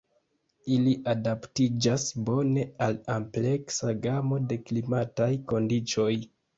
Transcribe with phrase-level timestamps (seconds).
[0.77, 6.13] Ili adaptiĝas bone al ampleksa gamo de klimataj kondiĉoj.